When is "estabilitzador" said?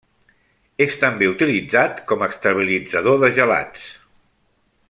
2.35-3.23